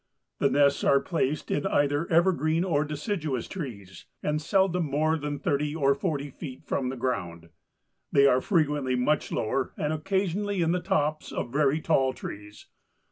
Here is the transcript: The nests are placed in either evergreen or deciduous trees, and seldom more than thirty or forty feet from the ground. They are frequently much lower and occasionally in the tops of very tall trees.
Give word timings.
The 0.39 0.49
nests 0.49 0.83
are 0.83 0.99
placed 0.99 1.51
in 1.51 1.67
either 1.67 2.09
evergreen 2.11 2.63
or 2.63 2.83
deciduous 2.83 3.47
trees, 3.47 4.07
and 4.23 4.41
seldom 4.41 4.83
more 4.85 5.15
than 5.15 5.37
thirty 5.37 5.75
or 5.75 5.93
forty 5.93 6.31
feet 6.31 6.63
from 6.65 6.89
the 6.89 6.97
ground. 6.97 7.49
They 8.11 8.25
are 8.25 8.41
frequently 8.41 8.95
much 8.95 9.31
lower 9.31 9.73
and 9.77 9.93
occasionally 9.93 10.63
in 10.63 10.71
the 10.71 10.79
tops 10.81 11.31
of 11.31 11.53
very 11.53 11.79
tall 11.81 12.13
trees. 12.13 12.65